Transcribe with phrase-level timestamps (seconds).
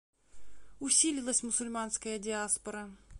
[0.79, 2.89] Усилилась мусульманская диаспора.